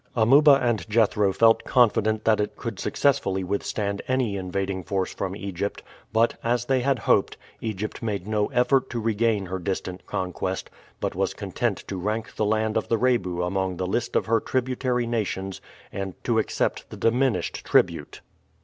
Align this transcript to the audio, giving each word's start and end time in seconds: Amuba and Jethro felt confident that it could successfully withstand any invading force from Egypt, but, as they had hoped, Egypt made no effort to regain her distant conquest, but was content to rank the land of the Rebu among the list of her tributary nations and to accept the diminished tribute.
Amuba 0.15 0.53
and 0.55 0.89
Jethro 0.89 1.31
felt 1.31 1.63
confident 1.63 2.25
that 2.25 2.39
it 2.39 2.55
could 2.57 2.79
successfully 2.79 3.43
withstand 3.43 4.01
any 4.07 4.35
invading 4.35 4.83
force 4.83 5.13
from 5.13 5.35
Egypt, 5.35 5.83
but, 6.11 6.37
as 6.43 6.65
they 6.65 6.79
had 6.79 6.97
hoped, 6.97 7.37
Egypt 7.59 8.01
made 8.01 8.25
no 8.25 8.47
effort 8.47 8.89
to 8.89 8.99
regain 8.99 9.45
her 9.45 9.59
distant 9.59 10.07
conquest, 10.07 10.71
but 10.99 11.13
was 11.13 11.35
content 11.35 11.83
to 11.87 11.97
rank 11.99 12.35
the 12.35 12.45
land 12.45 12.77
of 12.77 12.87
the 12.87 12.97
Rebu 12.97 13.43
among 13.43 13.77
the 13.77 13.85
list 13.85 14.15
of 14.15 14.25
her 14.25 14.39
tributary 14.39 15.05
nations 15.05 15.61
and 15.91 16.15
to 16.23 16.39
accept 16.39 16.89
the 16.89 16.97
diminished 16.97 17.63
tribute. 17.63 18.21